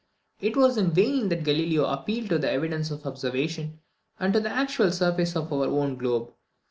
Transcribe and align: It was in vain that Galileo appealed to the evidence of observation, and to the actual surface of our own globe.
It 0.39 0.57
was 0.57 0.77
in 0.79 0.89
vain 0.89 1.29
that 1.29 1.43
Galileo 1.43 1.85
appealed 1.85 2.29
to 2.29 2.39
the 2.39 2.49
evidence 2.49 2.89
of 2.89 3.05
observation, 3.05 3.81
and 4.19 4.33
to 4.33 4.39
the 4.39 4.49
actual 4.49 4.91
surface 4.91 5.35
of 5.35 5.53
our 5.53 5.65
own 5.67 5.95
globe. 5.95 6.33